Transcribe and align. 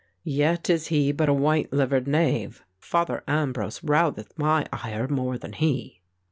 Yet 0.23 0.67
is 0.67 0.87
he 0.87 1.11
but 1.11 1.29
a 1.29 1.33
white 1.35 1.71
livered 1.71 2.07
knave. 2.07 2.63
Father 2.79 3.23
Ambrose 3.27 3.83
rouseth 3.83 4.33
my 4.35 4.65
ire 4.73 5.07
more 5.07 5.37
than 5.37 5.53
he." 5.53 6.01